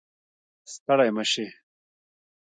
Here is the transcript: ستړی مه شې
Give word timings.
ستړی 0.73 1.09
مه 1.15 1.23
شې 1.31 1.45